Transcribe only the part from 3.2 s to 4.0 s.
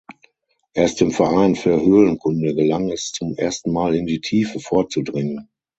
ersten Mal